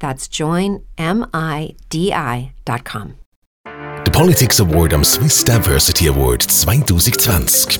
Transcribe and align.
That's 0.00 0.28
joinmidi.com. 0.30 0.88
Der 4.04 4.12
Politics 4.12 4.60
Award 4.60 4.94
am 4.94 5.04
Swiss 5.04 5.44
Diversity 5.44 6.08
Award 6.08 6.42
2020. 6.42 7.78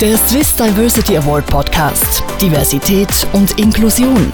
Der 0.00 0.16
Swiss 0.18 0.54
Diversity 0.54 1.16
Award 1.16 1.46
Podcast 1.46 2.22
Diversität 2.40 3.08
und 3.32 3.58
Inklusion 3.58 4.32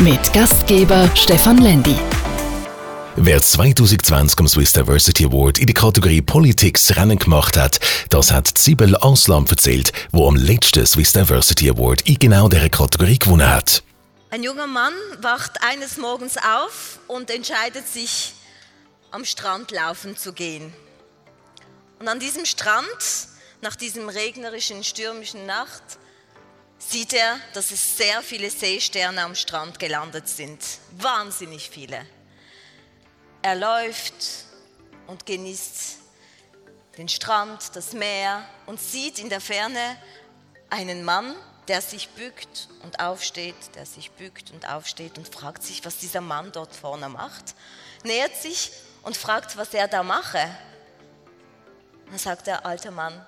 mit 0.00 0.32
Gastgeber 0.32 1.08
Stefan 1.14 1.58
Lendi. 1.58 1.96
Wer 3.16 3.42
2020 3.42 4.40
am 4.40 4.48
Swiss 4.48 4.72
Diversity 4.72 5.26
Award 5.26 5.58
in 5.58 5.66
der 5.66 5.74
Kategorie 5.74 6.22
Politics 6.22 6.96
Rennen 6.96 7.18
gemacht 7.18 7.58
hat, 7.58 7.78
das 8.08 8.32
hat 8.32 8.56
Sibel 8.56 8.96
Aslam 8.96 9.44
erzählt, 9.50 9.92
wo 10.12 10.26
am 10.26 10.36
letzten 10.36 10.86
Swiss 10.86 11.12
Diversity 11.12 11.68
Award 11.68 12.02
in 12.08 12.18
genau 12.18 12.48
dieser 12.48 12.70
Kategorie 12.70 13.18
gewonnen 13.18 13.48
hat. 13.48 13.82
Ein 14.32 14.42
junger 14.42 14.66
Mann 14.66 14.94
wacht 15.18 15.62
eines 15.62 15.98
Morgens 15.98 16.38
auf 16.38 17.00
und 17.06 17.28
entscheidet 17.28 17.86
sich, 17.86 18.32
am 19.10 19.26
Strand 19.26 19.70
laufen 19.72 20.16
zu 20.16 20.32
gehen. 20.32 20.72
Und 21.98 22.08
an 22.08 22.18
diesem 22.18 22.46
Strand, 22.46 23.28
nach 23.60 23.76
diesem 23.76 24.08
regnerischen, 24.08 24.84
stürmischen 24.84 25.44
Nacht, 25.44 25.82
sieht 26.78 27.12
er, 27.12 27.38
dass 27.52 27.72
es 27.72 27.98
sehr 27.98 28.22
viele 28.22 28.48
Seesterne 28.48 29.22
am 29.22 29.34
Strand 29.34 29.78
gelandet 29.78 30.26
sind. 30.28 30.64
Wahnsinnig 30.92 31.68
viele. 31.68 32.06
Er 33.42 33.54
läuft 33.54 34.14
und 35.08 35.26
genießt 35.26 35.98
den 36.96 37.10
Strand, 37.10 37.76
das 37.76 37.92
Meer 37.92 38.48
und 38.64 38.80
sieht 38.80 39.18
in 39.18 39.28
der 39.28 39.42
Ferne 39.42 39.98
einen 40.70 41.04
Mann, 41.04 41.36
der 41.68 41.80
sich 41.80 42.08
bückt 42.10 42.68
und 42.82 43.00
aufsteht, 43.00 43.54
der 43.74 43.86
sich 43.86 44.10
bückt 44.12 44.50
und 44.50 44.68
aufsteht 44.68 45.18
und 45.18 45.32
fragt 45.32 45.62
sich, 45.62 45.84
was 45.84 45.98
dieser 45.98 46.20
Mann 46.20 46.50
dort 46.52 46.74
vorne 46.74 47.08
macht, 47.08 47.54
nähert 48.04 48.34
sich 48.36 48.72
und 49.02 49.16
fragt, 49.16 49.56
was 49.56 49.72
er 49.74 49.88
da 49.88 50.02
mache. 50.02 50.44
Dann 52.06 52.18
sagt 52.18 52.46
der 52.46 52.66
alte 52.66 52.90
Mann, 52.90 53.24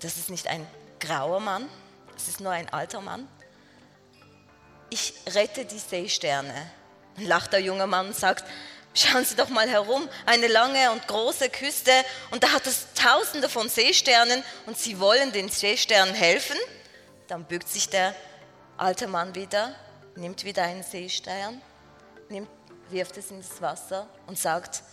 das 0.00 0.16
ist 0.16 0.30
nicht 0.30 0.46
ein 0.46 0.66
grauer 1.00 1.40
Mann, 1.40 1.68
es 2.16 2.28
ist 2.28 2.40
nur 2.40 2.52
ein 2.52 2.68
alter 2.72 3.00
Mann. 3.00 3.28
Ich 4.90 5.14
rette 5.34 5.64
die 5.64 5.78
Seesterne. 5.78 6.70
Dann 7.16 7.26
lacht 7.26 7.52
der 7.52 7.60
junge 7.60 7.86
Mann 7.86 8.06
und 8.06 8.16
sagt, 8.16 8.44
Schauen 8.96 9.24
Sie 9.24 9.34
doch 9.34 9.48
mal 9.48 9.68
herum, 9.68 10.08
eine 10.24 10.46
lange 10.46 10.92
und 10.92 11.08
große 11.08 11.50
Küste 11.50 11.90
und 12.30 12.44
da 12.44 12.52
hat 12.52 12.64
es 12.68 12.86
tausende 12.94 13.48
von 13.48 13.68
Seesternen 13.68 14.44
und 14.66 14.78
Sie 14.78 15.00
wollen 15.00 15.32
den 15.32 15.48
Seesternen 15.48 16.14
helfen? 16.14 16.56
Dann 17.34 17.46
bückt 17.46 17.68
sich 17.68 17.88
der 17.88 18.14
alte 18.76 19.08
Mann 19.08 19.34
wieder, 19.34 19.74
nimmt 20.14 20.44
wieder 20.44 20.62
einen 20.62 20.84
Seestern, 20.84 21.60
nimmt, 22.28 22.48
wirft 22.90 23.16
es 23.16 23.32
ins 23.32 23.60
Wasser 23.60 24.06
und 24.28 24.38
sagt, 24.38 24.84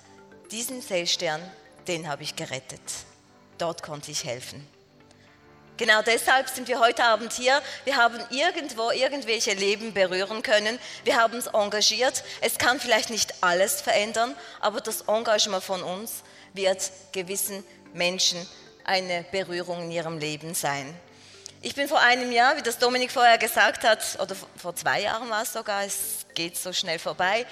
diesen 0.50 0.82
Seestern, 0.82 1.40
den 1.88 2.08
habe 2.08 2.24
ich 2.24 2.36
gerettet. 2.36 2.82
Dort 3.60 3.84
konnte 3.84 4.10
ich 4.10 4.24
helfen. 4.24 4.68
Genau 5.78 6.02
deshalb 6.02 6.50
sind 6.50 6.68
wir 6.68 6.80
heute 6.80 7.04
Abend 7.04 7.32
hier. 7.32 7.62
Wir 7.84 7.98
haben 7.98 8.20
irgendwo 8.32 8.90
irgendwelche 8.90 9.54
Leben 9.54 9.94
berühren 9.94 10.42
können. 10.42 10.80
Wir 11.04 11.18
haben 11.18 11.36
uns 11.36 11.46
engagiert. 11.46 12.24
Es 12.42 12.58
kann 12.58 12.80
vielleicht 12.80 13.12
nicht 13.12 13.36
alles 13.42 13.82
verändern, 13.82 14.36
aber 14.60 14.82
das 14.82 15.02
Engagement 15.02 15.64
von 15.64 15.84
uns 15.84 16.24
wird 16.54 16.92
gewissen 17.12 17.64
Menschen 17.94 18.44
eine 18.84 19.28
Berührung 19.32 19.84
in 19.84 19.92
ihrem 19.92 20.18
Leben 20.18 20.56
sein. 20.56 21.00
Ich 21.64 21.76
bin 21.76 21.88
vor 21.88 22.00
einem 22.00 22.32
Jahr, 22.32 22.58
wie 22.58 22.64
das 22.64 22.80
Dominik 22.80 23.12
vorher 23.12 23.38
gesagt 23.38 23.84
hat, 23.84 24.18
oder 24.20 24.36
vor 24.58 24.76
zwei 24.76 25.02
Jahren 25.02 25.30
war 25.30 25.44
es 25.44 25.54
sogar, 25.54 25.84
es 25.84 26.26
geht 26.34 26.58
so 26.58 26.74
schnell 26.74 26.98
vorbei, 26.98 27.46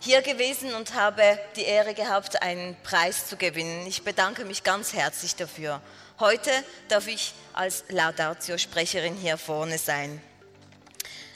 hier 0.00 0.22
gewesen 0.22 0.74
und 0.74 0.94
habe 0.94 1.38
die 1.54 1.62
Ehre 1.62 1.94
gehabt, 1.94 2.42
einen 2.42 2.76
Preis 2.82 3.28
zu 3.28 3.36
gewinnen. 3.36 3.86
Ich 3.86 4.02
bedanke 4.02 4.44
mich 4.44 4.64
ganz 4.64 4.92
herzlich 4.92 5.36
dafür. 5.36 5.80
Heute 6.18 6.50
darf 6.88 7.06
ich 7.06 7.32
als 7.52 7.84
Laudatio-Sprecherin 7.90 9.14
hier 9.14 9.38
vorne 9.38 9.78
sein. 9.78 10.20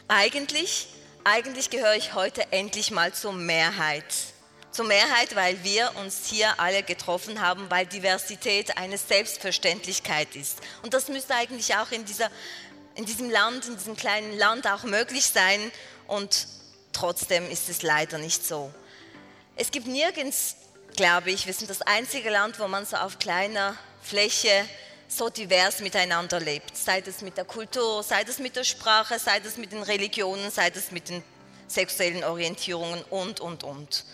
Eigentlich, 0.09 0.89
eigentlich 1.23 1.71
gehöre 1.71 1.95
ich 1.95 2.15
heute 2.15 2.51
endlich 2.51 2.91
mal 2.91 3.13
zur 3.13 3.33
Mehrheit. 3.33 4.05
Zur 4.79 4.87
Mehrheit, 4.87 5.35
weil 5.35 5.65
wir 5.65 5.91
uns 5.97 6.27
hier 6.27 6.61
alle 6.61 6.85
getroffen 6.85 7.41
haben, 7.41 7.69
weil 7.69 7.85
Diversität 7.85 8.77
eine 8.79 8.97
Selbstverständlichkeit 8.97 10.37
ist. 10.37 10.61
Und 10.85 10.95
das 10.95 11.09
müsste 11.09 11.35
eigentlich 11.35 11.75
auch 11.75 11.91
in, 11.91 12.05
dieser, 12.05 12.31
in 12.95 13.05
diesem 13.05 13.29
Land, 13.29 13.67
in 13.67 13.77
diesem 13.77 13.97
kleinen 13.97 14.39
Land 14.39 14.69
auch 14.69 14.85
möglich 14.85 15.27
sein. 15.27 15.73
Und 16.07 16.47
trotzdem 16.93 17.51
ist 17.51 17.69
es 17.69 17.83
leider 17.83 18.19
nicht 18.19 18.47
so. 18.47 18.73
Es 19.57 19.73
gibt 19.73 19.89
nirgends, 19.89 20.55
glaube 20.95 21.33
ich, 21.33 21.49
wir 21.49 21.55
sind 21.55 21.71
das 21.71 21.83
einzige 21.83 22.31
Land, 22.31 22.61
wo 22.61 22.69
man 22.69 22.87
so 22.87 22.99
auf 22.99 23.19
kleiner 23.19 23.75
Fläche 24.01 24.65
so 25.09 25.29
divers 25.29 25.81
miteinander 25.81 26.39
lebt. 26.39 26.77
Sei 26.77 27.03
es 27.05 27.21
mit 27.21 27.37
der 27.37 27.47
Kultur, 27.47 28.05
sei 28.05 28.23
es 28.23 28.39
mit 28.39 28.55
der 28.55 28.63
Sprache, 28.63 29.19
sei 29.19 29.41
es 29.45 29.57
mit 29.57 29.73
den 29.73 29.83
Religionen, 29.83 30.53
sei 30.53 30.71
es 30.73 30.93
mit 30.93 31.09
den 31.09 31.25
sexuellen 31.67 32.23
Orientierungen 32.23 33.03
und, 33.11 33.41
und, 33.41 33.65
und. 33.65 34.05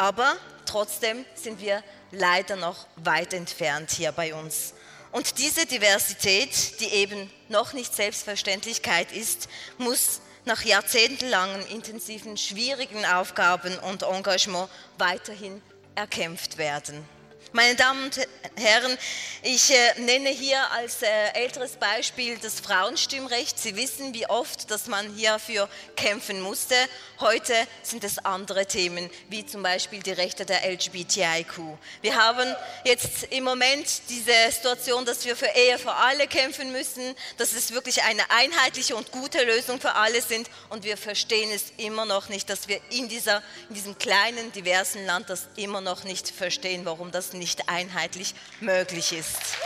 Aber 0.00 0.34
trotzdem 0.64 1.26
sind 1.34 1.60
wir 1.60 1.84
leider 2.10 2.56
noch 2.56 2.86
weit 2.96 3.34
entfernt 3.34 3.90
hier 3.90 4.12
bei 4.12 4.32
uns. 4.32 4.72
Und 5.12 5.36
diese 5.36 5.66
Diversität, 5.66 6.80
die 6.80 6.86
eben 6.86 7.30
noch 7.50 7.74
nicht 7.74 7.94
Selbstverständlichkeit 7.94 9.12
ist, 9.12 9.50
muss 9.76 10.22
nach 10.46 10.62
jahrzehntelangen 10.62 11.66
intensiven, 11.66 12.38
schwierigen 12.38 13.04
Aufgaben 13.04 13.78
und 13.80 14.02
Engagement 14.02 14.70
weiterhin 14.96 15.60
erkämpft 15.96 16.56
werden. 16.56 17.06
Meine 17.52 17.74
Damen 17.74 18.04
und 18.04 18.28
Herren, 18.54 18.96
ich 19.42 19.72
äh, 19.72 20.00
nenne 20.00 20.28
hier 20.28 20.70
als 20.70 21.02
äh, 21.02 21.08
älteres 21.34 21.72
Beispiel 21.72 22.38
das 22.38 22.60
Frauenstimmrecht. 22.60 23.58
Sie 23.58 23.74
wissen, 23.74 24.14
wie 24.14 24.28
oft, 24.28 24.70
dass 24.70 24.86
man 24.86 25.12
hierfür 25.14 25.68
kämpfen 25.96 26.40
musste. 26.42 26.76
Heute 27.18 27.54
sind 27.82 28.04
es 28.04 28.18
andere 28.18 28.66
Themen, 28.66 29.10
wie 29.30 29.44
zum 29.44 29.64
Beispiel 29.64 30.00
die 30.00 30.12
Rechte 30.12 30.46
der 30.46 30.64
LGBTIQ. 30.70 31.58
Wir 32.02 32.14
haben 32.14 32.54
jetzt 32.84 33.24
im 33.30 33.42
Moment 33.42 34.02
diese 34.08 34.32
Situation, 34.52 35.04
dass 35.04 35.24
wir 35.24 35.34
für 35.34 35.50
Ehe 35.52 35.76
für 35.78 35.92
alle 35.92 36.28
kämpfen 36.28 36.70
müssen, 36.70 37.16
dass 37.36 37.52
es 37.52 37.72
wirklich 37.72 38.02
eine 38.04 38.30
einheitliche 38.30 38.94
und 38.94 39.10
gute 39.10 39.42
Lösung 39.42 39.80
für 39.80 39.94
alle 39.94 40.22
sind. 40.22 40.48
Und 40.68 40.84
wir 40.84 40.96
verstehen 40.96 41.50
es 41.52 41.72
immer 41.78 42.04
noch 42.04 42.28
nicht, 42.28 42.48
dass 42.48 42.68
wir 42.68 42.80
in, 42.90 43.08
dieser, 43.08 43.42
in 43.68 43.74
diesem 43.74 43.98
kleinen, 43.98 44.52
diversen 44.52 45.04
Land 45.04 45.30
das 45.30 45.48
immer 45.56 45.80
noch 45.80 46.04
nicht 46.04 46.30
verstehen, 46.30 46.84
warum 46.84 47.10
das 47.10 47.32
nicht 47.32 47.39
nicht 47.40 47.68
einheitlich 47.68 48.34
möglich 48.60 49.12
ist. 49.12 49.58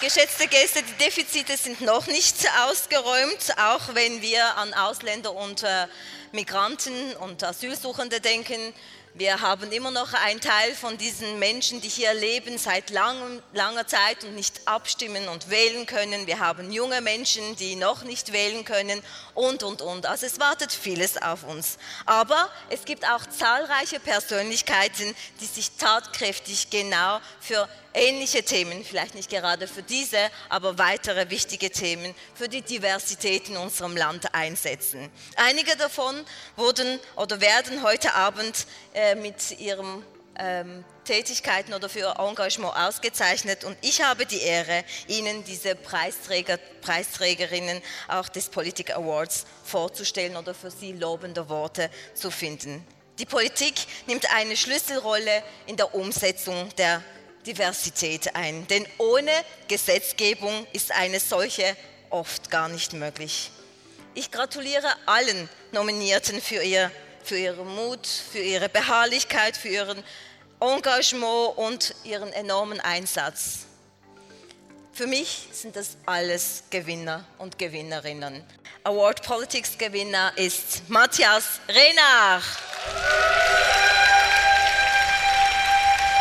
Geschätzte 0.00 0.46
Gäste, 0.46 0.80
die 0.84 1.04
Defizite 1.04 1.56
sind 1.56 1.80
noch 1.80 2.06
nicht 2.06 2.36
ausgeräumt, 2.68 3.58
auch 3.58 3.94
wenn 3.94 4.22
wir 4.22 4.56
an 4.56 4.72
Ausländer 4.72 5.34
und 5.34 5.64
äh, 5.64 5.88
Migranten 6.30 7.16
und 7.16 7.42
Asylsuchende 7.42 8.20
denken. 8.20 8.72
Wir 9.18 9.40
haben 9.40 9.72
immer 9.72 9.90
noch 9.90 10.12
einen 10.14 10.40
Teil 10.40 10.76
von 10.76 10.96
diesen 10.96 11.40
Menschen, 11.40 11.80
die 11.80 11.88
hier 11.88 12.14
leben 12.14 12.56
seit 12.56 12.90
lang, 12.90 13.42
langer 13.52 13.84
Zeit 13.84 14.22
und 14.22 14.36
nicht 14.36 14.60
abstimmen 14.64 15.26
und 15.26 15.50
wählen 15.50 15.86
können. 15.86 16.28
Wir 16.28 16.38
haben 16.38 16.70
junge 16.70 17.00
Menschen, 17.00 17.56
die 17.56 17.74
noch 17.74 18.04
nicht 18.04 18.32
wählen 18.32 18.64
können 18.64 19.02
und, 19.34 19.64
und, 19.64 19.82
und. 19.82 20.06
Also 20.06 20.24
es 20.24 20.38
wartet 20.38 20.70
vieles 20.70 21.20
auf 21.20 21.42
uns. 21.42 21.78
Aber 22.06 22.48
es 22.70 22.84
gibt 22.84 23.04
auch 23.10 23.26
zahlreiche 23.26 23.98
Persönlichkeiten, 23.98 25.12
die 25.40 25.46
sich 25.46 25.72
tatkräftig 25.72 26.70
genau 26.70 27.18
für 27.40 27.68
ähnliche 27.94 28.42
Themen, 28.42 28.84
vielleicht 28.84 29.14
nicht 29.14 29.30
gerade 29.30 29.66
für 29.66 29.82
diese, 29.82 30.18
aber 30.48 30.78
weitere 30.78 31.30
wichtige 31.30 31.70
Themen 31.70 32.14
für 32.34 32.48
die 32.48 32.62
Diversität 32.62 33.48
in 33.48 33.56
unserem 33.56 33.96
Land 33.96 34.34
einsetzen. 34.34 35.10
Einige 35.36 35.76
davon 35.76 36.24
wurden 36.56 37.00
oder 37.16 37.40
werden 37.40 37.82
heute 37.82 38.14
Abend 38.14 38.66
äh, 38.94 39.14
mit 39.14 39.58
ihrem 39.58 40.04
ähm, 40.38 40.84
Tätigkeiten 41.04 41.74
oder 41.74 41.88
für 41.88 42.00
ihr 42.00 42.14
Engagement 42.18 42.76
ausgezeichnet 42.76 43.64
und 43.64 43.76
ich 43.80 44.02
habe 44.02 44.26
die 44.26 44.40
Ehre, 44.40 44.84
Ihnen 45.06 45.42
diese 45.44 45.74
Preisträger, 45.74 46.58
Preisträgerinnen 46.80 47.82
auch 48.08 48.28
des 48.28 48.48
Politik 48.48 48.94
Awards 48.94 49.46
vorzustellen 49.64 50.36
oder 50.36 50.54
für 50.54 50.70
sie 50.70 50.92
lobende 50.92 51.48
Worte 51.48 51.90
zu 52.14 52.30
finden. 52.30 52.86
Die 53.18 53.26
Politik 53.26 53.74
nimmt 54.06 54.32
eine 54.32 54.56
Schlüsselrolle 54.56 55.42
in 55.66 55.76
der 55.76 55.92
Umsetzung 55.94 56.68
der 56.76 57.02
Diversität 57.48 58.34
ein. 58.36 58.66
Denn 58.68 58.86
ohne 58.98 59.32
Gesetzgebung 59.66 60.66
ist 60.72 60.92
eine 60.92 61.18
solche 61.18 61.76
oft 62.10 62.50
gar 62.50 62.68
nicht 62.68 62.92
möglich. 62.92 63.50
Ich 64.14 64.30
gratuliere 64.30 64.88
allen 65.06 65.48
Nominierten 65.72 66.40
für, 66.40 66.62
ihr, 66.62 66.90
für 67.24 67.38
ihren 67.38 67.74
Mut, 67.74 68.06
für 68.06 68.38
ihre 68.38 68.68
Beharrlichkeit, 68.68 69.56
für 69.56 69.68
ihren 69.68 70.02
Engagement 70.60 71.56
und 71.56 71.94
ihren 72.04 72.32
enormen 72.32 72.80
Einsatz. 72.80 73.60
Für 74.92 75.06
mich 75.06 75.48
sind 75.52 75.76
das 75.76 75.96
alles 76.06 76.64
Gewinner 76.70 77.24
und 77.38 77.58
Gewinnerinnen. 77.58 78.44
Award 78.82 79.22
Politics 79.22 79.78
Gewinner 79.78 80.32
ist 80.36 80.88
Matthias 80.88 81.60
Renach. 81.68 82.44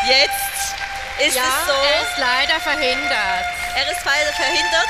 Jetzt 0.07 0.46
ist 1.19 1.35
ja, 1.35 1.43
es 1.43 1.65
so. 1.67 1.73
Er 1.73 2.01
ist 2.01 2.17
leider 2.17 2.59
verhindert. 2.59 3.45
Er 3.75 3.91
ist 3.91 4.05
leider 4.05 4.33
verhindert. 4.33 4.89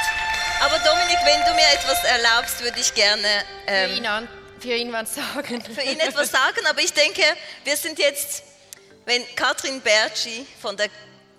Aber 0.62 0.80
Dominik, 0.80 1.18
wenn 1.24 1.42
du 1.46 1.54
mir 1.54 1.68
etwas 1.74 2.04
erlaubst, 2.04 2.62
würde 2.62 2.80
ich 2.80 2.94
gerne 2.94 3.28
ähm, 3.68 3.90
für, 3.90 3.98
ihn 3.98 4.06
an, 4.08 4.28
für 4.60 4.74
ihn 4.74 4.92
was 4.92 5.16
sagen. 5.16 5.62
Für 5.62 5.82
ihn 5.82 6.00
etwas 6.00 6.32
sagen, 6.32 6.66
aber 6.68 6.82
ich 6.82 6.94
denke, 6.94 7.22
wir 7.64 7.78
sind 7.78 8.00
jetzt, 8.00 8.44
wenn 9.06 9.24
Katrin 9.36 9.82
Bertschi 9.82 10.48
von 10.60 10.76
der 10.76 10.90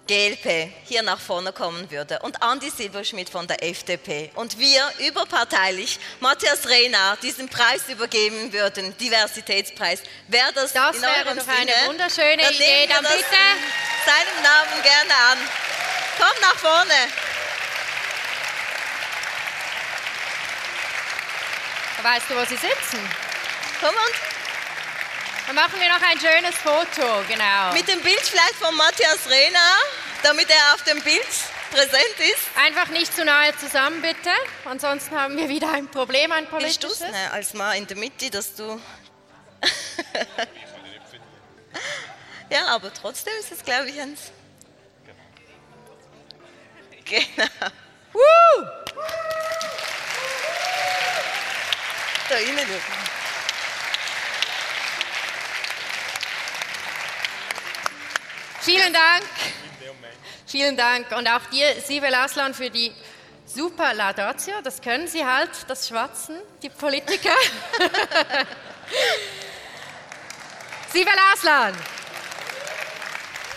GLP 0.06 0.73
hier 0.87 1.02
nach 1.02 1.20
vorne 1.20 1.52
kommen 1.52 1.91
würde 1.91 2.19
und 2.20 2.43
Andi 2.43 2.70
Silberschmidt 2.70 3.29
von 3.29 3.46
der 3.46 3.62
FDP 3.62 4.31
und 4.37 4.58
wir 4.58 4.82
überparteilich 5.06 5.99
Matthias 6.20 6.67
Rehner 6.67 7.19
diesen 7.23 7.49
Preis 7.49 7.82
übergeben 7.88 8.52
würden, 8.52 8.96
Diversitätspreis, 8.96 10.00
wäre 10.29 10.52
das, 10.55 10.73
das 10.73 10.96
in 10.96 11.02
wäre 11.02 11.12
eurem 11.26 11.37
doch 11.37 11.44
Sinne? 11.44 11.75
eine 11.75 11.88
wunderschöne 11.88 12.50
Idee. 12.52 12.88
Dann 12.88 13.05
bitte 13.05 13.37
seinem 14.08 14.43
Namen 14.43 14.82
gerne 14.82 15.14
an. 15.32 15.38
Komm 16.16 16.40
nach 16.40 16.56
vorne. 16.56 16.99
Weißt 22.02 22.31
du, 22.31 22.37
wo 22.37 22.44
sie 22.46 22.56
sitzen? 22.56 23.00
Komm 23.81 23.90
und 23.90 24.14
dann 25.46 25.56
machen 25.56 25.81
wir 25.81 25.88
noch 25.88 26.02
ein 26.02 26.19
schönes 26.19 26.55
Foto, 26.56 27.25
genau. 27.28 27.72
Mit 27.72 27.88
dem 27.88 28.00
Bild 28.00 28.20
vielleicht 28.20 28.55
von 28.55 28.75
Matthias 28.76 29.28
Rehner, 29.28 29.76
damit 30.22 30.49
er 30.49 30.75
auf 30.75 30.82
dem 30.84 31.00
Bild 31.02 31.26
präsent 31.70 32.16
ist. 32.19 32.49
Einfach 32.56 32.88
nicht 32.88 33.14
zu 33.14 33.25
nahe 33.25 33.56
zusammen, 33.56 34.00
bitte. 34.00 34.31
Ansonsten 34.64 35.19
haben 35.19 35.37
wir 35.37 35.49
wieder 35.49 35.72
ein 35.72 35.88
Problem, 35.88 36.32
ein 36.32 36.46
politisches. 36.46 37.00
Bist 37.00 37.12
du 37.12 37.32
als 37.32 37.55
mal 37.55 37.76
in 37.76 37.87
der 37.87 37.96
Mitte, 37.96 38.31
dass 38.31 38.55
du... 38.55 38.81
ja, 42.50 42.67
aber 42.69 42.93
trotzdem 42.93 43.33
ist 43.41 43.53
es, 43.53 43.65
glaube 43.65 43.89
ich, 43.91 44.00
eins... 44.00 44.31
Genau. 47.05 47.25
Woo! 48.12 48.67
Da 52.29 52.37
innen. 52.37 52.67
Vielen 58.61 58.93
Dank. 58.93 59.25
Vielen 60.47 60.77
Dank. 60.77 61.11
Und 61.12 61.27
auch 61.27 61.47
dir, 61.51 61.81
Sibel 61.81 62.15
Aslan, 62.15 62.53
für 62.53 62.69
die 62.69 62.93
super 63.47 63.94
Laudatio. 63.94 64.61
Das 64.62 64.83
können 64.83 65.09
Sie 65.09 65.25
halt, 65.25 65.51
das 65.69 65.89
Schwatzen, 65.89 66.37
die 66.62 66.69
Politiker. 66.69 67.35
Sibel 70.93 71.15
Aslan. 71.33 71.75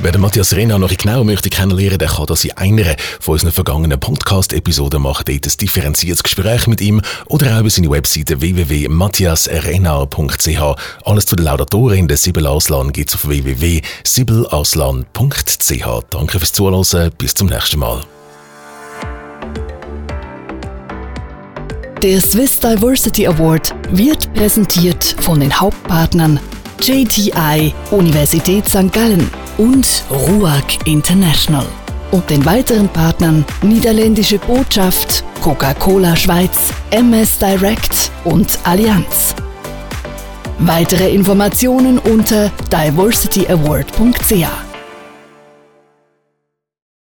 Wer 0.03 0.11
den 0.11 0.21
Matthias 0.21 0.55
Renner 0.55 0.79
noch 0.79 0.97
genauer 0.97 1.23
möchte 1.23 1.51
kennenlernen, 1.51 1.99
der 1.99 2.07
kann 2.07 2.25
das 2.25 2.43
in 2.43 2.57
einer 2.57 2.95
von 3.19 3.33
unseren 3.33 3.51
vergangenen 3.51 3.99
Podcast-Episoden 3.99 4.99
machen. 4.99 5.25
Dort 5.27 5.45
ein 5.45 5.51
differenziertes 5.61 6.23
Gespräch 6.23 6.65
mit 6.65 6.81
ihm 6.81 7.03
oder 7.27 7.55
auch 7.55 7.59
über 7.59 7.69
seine 7.69 7.91
Webseite 7.91 8.41
www.matthiasrenner.ch. 8.41 10.59
Alles 11.05 11.27
zu 11.27 11.35
der 11.35 11.45
Laudatorin 11.45 12.07
der 12.07 12.17
Sibel 12.17 12.47
Aslan 12.47 12.91
gibt 12.91 13.09
es 13.09 13.15
auf 13.15 13.27
www.sibelaslan.ch. 13.27 16.03
Danke 16.09 16.39
fürs 16.39 16.51
Zuhören. 16.51 17.11
Bis 17.19 17.35
zum 17.35 17.45
nächsten 17.47 17.77
Mal. 17.77 18.01
Der 22.01 22.19
Swiss 22.19 22.59
Diversity 22.59 23.27
Award 23.27 23.75
wird 23.91 24.33
präsentiert 24.33 25.15
von 25.19 25.39
den 25.39 25.53
Hauptpartnern 25.53 26.39
JTI 26.81 27.71
Universität 27.91 28.67
St. 28.67 28.91
Gallen 28.91 29.29
und 29.57 30.03
RUAG 30.09 30.79
International. 30.85 31.65
Und 32.11 32.29
den 32.29 32.45
weiteren 32.45 32.87
Partnern 32.89 33.45
Niederländische 33.61 34.37
Botschaft, 34.39 35.23
Coca-Cola 35.41 36.15
Schweiz, 36.15 36.71
MS 36.91 37.39
Direct 37.39 38.11
und 38.23 38.57
Allianz. 38.63 39.35
Weitere 40.59 41.09
Informationen 41.09 41.99
unter 41.99 42.51
diversityaward.ch. 42.71 44.70